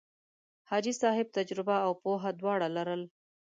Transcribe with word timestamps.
حاجي 0.69 0.93
صاحب 1.01 1.27
تجربه 1.37 1.75
او 1.85 1.91
پوه 2.01 2.21
دواړه 2.39 2.67
لرل. 2.75 3.01